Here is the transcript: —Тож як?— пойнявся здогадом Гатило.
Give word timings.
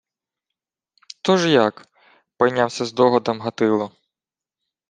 —Тож 1.21 1.45
як?— 1.45 1.87
пойнявся 2.37 2.85
здогадом 2.85 3.41
Гатило. 3.41 3.91